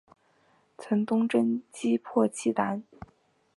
[0.79, 2.83] 曾东征击破契丹。